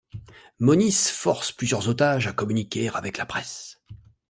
Monis 0.57 1.11
force 1.13 1.51
plusieurs 1.51 1.87
otages 1.87 2.25
à 2.25 2.31
communiquer 2.33 2.89
avec 2.89 3.17
la 3.19 3.27
presse. 3.27 3.83